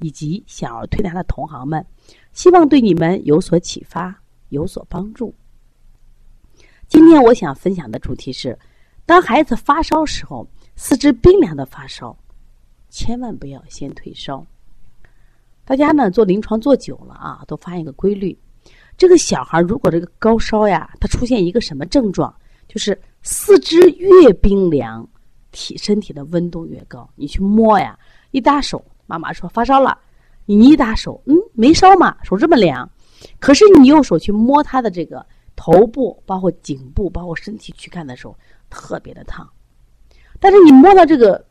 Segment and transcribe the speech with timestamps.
[0.00, 1.84] 以及小儿推拿的同行们。
[2.32, 4.14] 希望对你们有所启发，
[4.48, 5.34] 有所帮助。
[6.86, 8.58] 今天我想分享的主题是：
[9.04, 12.16] 当孩子发烧时候，四肢冰凉的发烧，
[12.88, 14.46] 千万不要先退烧。
[15.64, 18.38] 大家呢做临床做久了啊，都发现一个规律：
[18.96, 22.34] 这个小孩如果这个高烧呀，他出现一个什么症状？
[22.66, 25.06] 就是四肢越冰凉，
[25.52, 27.08] 体身体的温度越高。
[27.16, 27.98] 你去摸呀，
[28.30, 29.98] 一搭手，妈妈说发烧了。
[30.46, 32.88] 你一打手，嗯，没烧嘛，手这么凉，
[33.40, 38.34] 可是你用手去摸他的这个头部，包括颈部，包括身体躯干的时候，
[38.70, 39.46] 特别的烫。
[40.40, 41.44] 但是你摸到这个，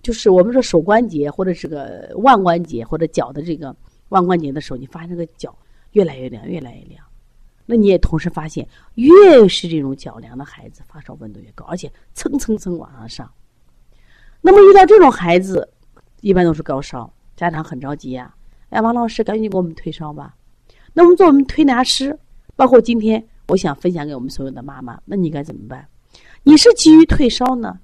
[0.00, 3.74] 就是我们说手关节或者是个腕关节或者脚的这个
[4.10, 5.56] 腕关节的时候，你发现这个脚
[5.92, 7.04] 越来越凉，越来越凉。
[7.64, 13.28] 那你也同时发现，越是这种脚凉的孩子，发烧温度越高，而且蹭蹭蹭往上上。
[14.40, 15.68] 那么遇到这种孩子，
[16.26, 17.08] 一般都是高烧。
[17.36, 18.34] 家长很着急呀，
[18.70, 20.34] 哎，王老师，赶紧给我们退烧吧。
[20.92, 22.18] 那我们做我们推拿师，
[22.56, 25.86] 包括今天我想分享给我们所有的妈妈，那你该怎么办？
[26.42, 27.78] 你是急于退烧呢，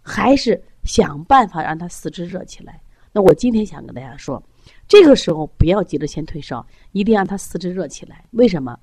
[0.00, 2.80] 还是想办法让他四肢热起来？
[3.12, 4.42] 那我今天想跟大家说，
[4.88, 8.24] 这个时候不要急着先退烧，一定让他四肢热起来。
[8.30, 8.78] 为什么？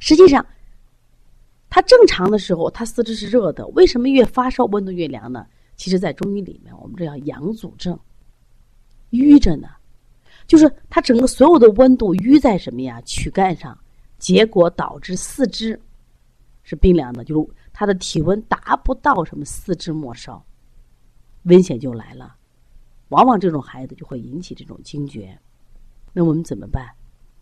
[0.00, 0.44] 实际上，
[1.70, 5.46] 他正常的时候，他四肢是热的，为什么越发烧温度越凉呢？
[5.76, 7.98] 其实，在中医里面，我们这叫阳阻症。
[9.10, 9.68] 瘀着呢，
[10.46, 13.00] 就是它整个所有的温度淤在什么呀？
[13.02, 13.78] 躯干上，
[14.18, 15.80] 结果导致四肢
[16.62, 20.44] 是冰凉的，就是他的体温达不到什么四肢末梢，
[21.44, 22.34] 危险就来了。
[23.10, 25.38] 往往这种孩子就会引起这种惊厥。
[26.12, 26.90] 那我们怎么办？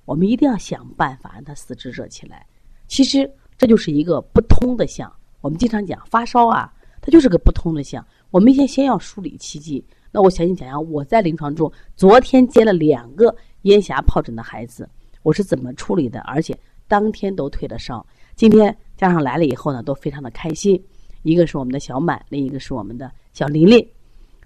[0.05, 2.47] 我们一定要想办法让他四肢热起来。
[2.87, 5.11] 其实这就是一个不通的象。
[5.41, 8.07] 我们经常讲发烧啊，它就是个不通的象。
[8.35, 9.85] 我们先先要梳理气机。
[10.11, 14.89] 那我详细讲讲我在临床中昨天接了两个咽峡疱疹的孩子，
[15.23, 16.59] 我是怎么处理的，而且
[16.89, 18.05] 当天都退了烧。
[18.35, 20.83] 今天家长来了以后呢，都非常的开心。
[21.23, 23.89] 一个是我们的小满，另一个是我们的小琳琳，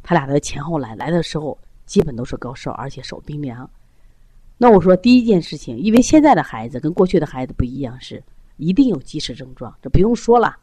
[0.03, 3.69] 他俩的前后来来的时候基本都是高烧，而且手冰凉。
[4.59, 8.23] 那我说第一件事情，因为现在的孩子跟过去的孩子不一样，是
[8.59, 10.55] 一定有即时症状，这不用说了。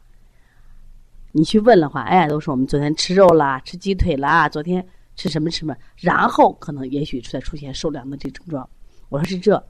[1.36, 4.84] 你去问的话，哎，都是我们昨天吃肉啦，吃鸡腿啦，昨天。
[5.16, 5.74] 吃什么吃什么？
[5.96, 8.68] 然后可能也许再出现受凉的这症状。
[9.08, 9.62] 我说是这，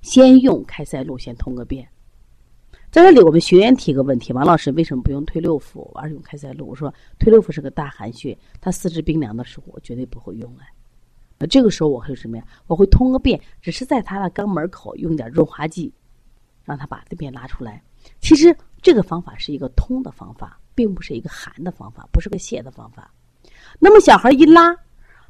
[0.00, 1.88] 先用开塞露先通个便。
[2.90, 6.66] 在这里，我们学员提个问题：王老师为什么不用推六腑，而是用开塞露？
[6.66, 10.66] 我说推六腑是个大寒穴，他四肢冰凉的时候，我绝对不会用哎。
[11.38, 12.44] 那这个时候我会什么呀？
[12.66, 15.92] 我会通个便，只是在他的肛门口用点润滑剂，
[16.64, 17.80] 让他把这便拉出来。
[18.20, 18.52] 其实
[18.82, 23.10] 这个方法是一个通的方法，并不是一个寒的方法，不是个泻的方法。
[23.78, 24.76] 那么小孩一拉，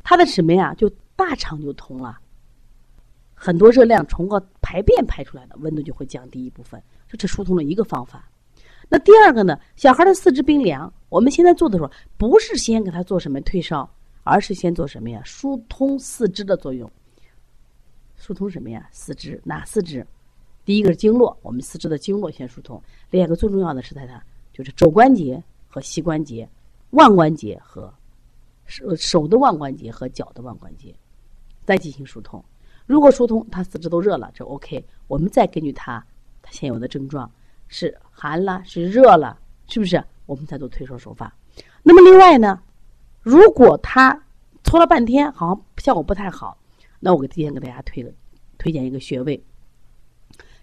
[0.03, 0.75] 他的什么呀？
[0.75, 2.19] 就大肠就通了，
[3.35, 6.83] 很多热量从个排便排出来的，温度就会降低一部分。
[7.07, 8.29] 这是疏通的一个方法。
[8.89, 9.59] 那第二个呢？
[9.77, 13.89] 小孩的四肢冰凉，我们现在做的时候，不是先给他做什么退烧，
[14.25, 15.21] 而是先做什么呀？
[15.25, 16.91] 疏通四肢的作用。
[18.17, 18.89] 疏通什么呀？
[18.93, 20.07] 四肢哪四肢？
[20.65, 22.81] 第一个是经络，我们四肢的经络先疏通。
[23.11, 26.49] 另外一个最重要的是在它就是肘关节和膝关节、
[26.91, 27.93] 腕关节和。
[28.65, 30.95] 手手的腕关节和脚的腕关节，
[31.65, 32.43] 再进行疏通。
[32.87, 34.82] 如果疏通，他四肢都热了，这 OK。
[35.09, 36.03] 我们再根据他
[36.41, 37.31] 他现有的症状
[37.67, 40.03] 是寒了是热了，是不是？
[40.26, 41.37] 我们再做推手手法。
[41.82, 42.62] 那么另外呢，
[43.20, 44.19] 如果他
[44.62, 46.56] 搓了半天，好像效果不太好，
[47.00, 48.11] 那我给今天给大家推个
[48.56, 49.44] 推荐一个穴位。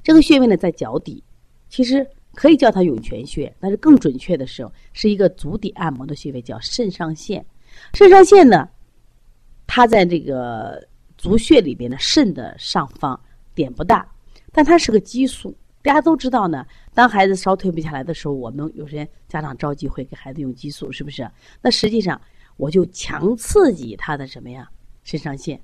[0.10, 1.24] 这个穴位呢在脚底，
[1.70, 2.04] 其实
[2.34, 7.46] 可以叫它涌泉穴，但是更准确的时候是一个足底按摩的穴位，叫肾上腺。
[7.94, 8.68] 肾上腺呢，
[9.68, 10.84] 它在这个
[11.16, 13.22] 足穴里边的肾的上方，
[13.54, 14.04] 点不大，
[14.52, 15.56] 但它是个激素。
[15.84, 16.66] 大家都知道呢，
[16.96, 21.30] 当孩子烧退不下来的时候，我们有些家长着急会给孩子用激素，是不是？
[21.62, 22.20] 那实际上
[22.58, 24.68] 我就强刺激他的什么呀？
[25.04, 25.62] 肾上腺。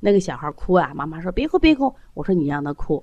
[0.00, 3.02] 那个小孩哭啊，妈妈说别哭别哭，我说你让他哭。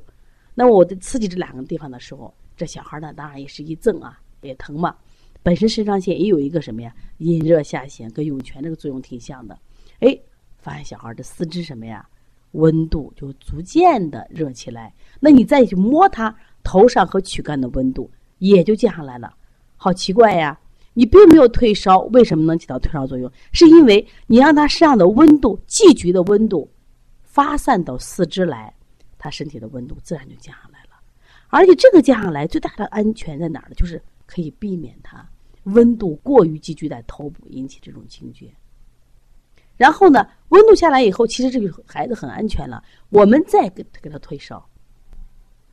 [0.59, 4.95] 那我在刺激这两个地方的时候，这小孩呢当然也是一震啊，也疼嘛。
[5.44, 6.92] 本身肾上腺也有一个什么呀？
[7.19, 9.56] 引热下行，跟涌泉这个作用挺像的。
[10.00, 10.18] 哎，
[10.57, 12.04] 发现小孩的四肢什么呀？
[12.54, 14.92] 温度就逐渐的热起来。
[15.19, 18.09] 那你再去摸他头上和躯干的温度，
[18.39, 19.31] 也就降下来了。
[19.75, 20.59] 好奇怪呀！
[20.95, 23.31] 你并没有退烧，为什么能起到退烧作用？
[23.51, 26.68] 是因为你让他身上的温度、寄居的温度
[27.21, 28.74] 发散到四肢来，
[29.18, 30.90] 他身体的温度自然就降下来了。
[31.50, 33.75] 而且这个降下来最大的安全在哪儿呢？
[33.75, 35.25] 就是可以避免它
[35.64, 38.54] 温度过于积聚在头部，引起这种惊厥。
[39.78, 42.84] 然后呢，温度下来以后，其实这个孩子很安全了。
[43.10, 44.68] 我们再给给他退烧。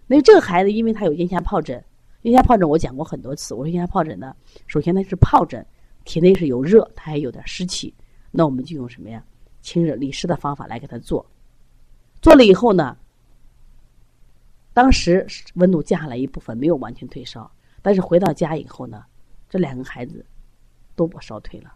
[0.07, 1.83] 那这个孩子，因为他有咽下疱疹。
[2.23, 4.35] 咽下疱疹我讲过很多次，我说咽下疱疹呢，
[4.67, 5.65] 首先它是疱疹，
[6.05, 7.93] 体内是有热，它还有点湿气，
[8.31, 9.25] 那我们就用什么呀？
[9.61, 11.25] 清热利湿的方法来给他做。
[12.21, 12.97] 做了以后呢，
[14.75, 17.51] 当时温度降下来一部分，没有完全退烧，
[17.81, 19.03] 但是回到家以后呢，
[19.49, 20.27] 这两个孩子
[20.95, 21.73] 都把烧退了。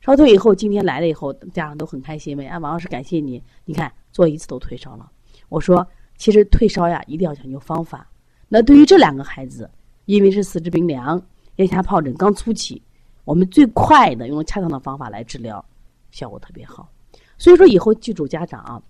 [0.00, 5.08] 烧退以后，今天来了以后，家长都很开心，问啊，王老师感谢你，你看做一次都退烧了。
[5.48, 5.86] 我说，
[6.16, 8.10] 其实退烧呀，一定要讲究方法。
[8.48, 9.70] 那对于这两个孩子，
[10.06, 11.22] 因为是四肢冰凉、
[11.56, 12.82] 咽下疱疹刚初期，
[13.24, 15.64] 我们最快的用恰当的方法来治疗，
[16.10, 16.88] 效果特别好。
[17.38, 18.82] 所以说以后记住家长啊，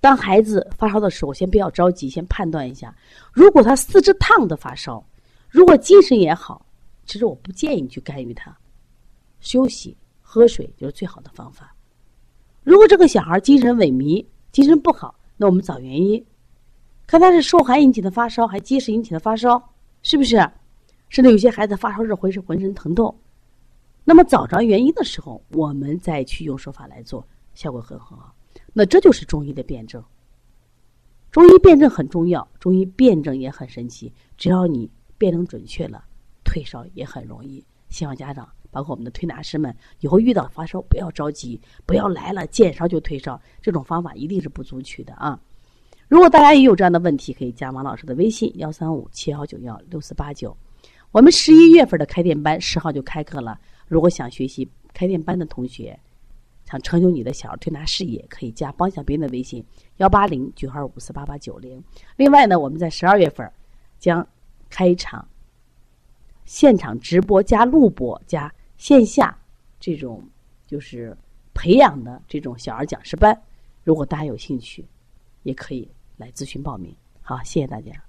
[0.00, 2.94] 当孩子发烧的时候，先不要着急，先判断一下。
[3.32, 5.04] 如果他四肢烫的发烧，
[5.48, 6.64] 如果精神也好，
[7.04, 8.56] 其实我不建议你去干预他，
[9.40, 11.74] 休息、喝水就是最好的方法。
[12.62, 16.24] 如果这个小孩精神萎靡、精神不好，那我们找原因。
[17.06, 19.60] 看他是受寒引起的发烧，还积食引起的发烧，
[20.02, 20.36] 是不是？
[21.08, 23.18] 甚至有些孩子发烧是浑身浑身疼痛。
[24.04, 28.34] 那么找着原因的时候，我们再去用手法来做，效果很好。
[28.78, 30.00] 那这就是中医的辩证。
[31.32, 34.12] 中医辩证很重要，中医辩证也很神奇。
[34.36, 34.88] 只要你
[35.18, 36.04] 辩证准确了，
[36.44, 37.60] 退烧也很容易。
[37.88, 45.40] 希望家长，包括我们的推拿师们，以后遇到发烧不要着急，不要来了见烧就退烧，这种方法一定是不足取的啊。
[46.06, 50.56] 如果大家也有这样的问题，可以加王老师的微信：幺三五七幺九幺六四八九。
[51.10, 53.58] 我们十一月份的开店班十号就开课了。
[53.88, 55.98] 如果想学习开店班的同学，
[56.68, 59.64] 想成就你的小儿推拿事业，可以加方小兵的微信：
[59.96, 61.82] 幺八零九二五四八八九零。
[62.16, 63.50] 另外呢，我们在十二月份
[63.98, 64.26] 将
[64.68, 65.26] 开一场
[66.44, 69.34] 现场直播加录播加线下
[69.80, 70.22] 这种
[70.66, 71.16] 就是
[71.54, 73.34] 培养的这种小儿讲师班。
[73.82, 74.84] 如果大家有兴趣，
[75.44, 75.88] 也可以。
[76.18, 76.92] 来咨询报名，
[77.22, 78.07] 好，谢谢大家。